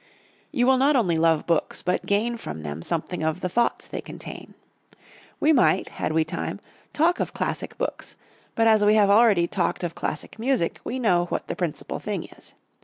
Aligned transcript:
You 0.51 0.65
will 0.65 0.79
not 0.79 0.95
only 0.95 1.19
love 1.19 1.45
books, 1.45 1.83
but 1.83 2.07
gain 2.07 2.35
from 2.37 2.61
them 2.63 2.81
something 2.81 3.21
of 3.21 3.41
the 3.41 3.49
thoughts 3.49 3.85
they 3.87 4.01
contain. 4.01 4.55
We 5.39 5.53
might, 5.53 5.89
had 5.89 6.11
we 6.11 6.23
time, 6.25 6.59
talk 6.91 7.19
of 7.19 7.35
classic 7.35 7.77
books, 7.77 8.15
but 8.55 8.65
as 8.65 8.83
we 8.83 8.95
have 8.95 9.11
already 9.11 9.45
talked 9.45 9.83
of 9.83 9.93
classic 9.93 10.39
music 10.39 10.79
we 10.83 10.97
know 10.97 11.25
what 11.25 11.45
the 11.47 11.55
principal 11.55 11.99
thing 11.99 12.23
is. 12.23 12.55